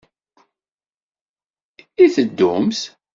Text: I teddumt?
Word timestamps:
I 2.03 2.05
teddumt? 2.15 2.81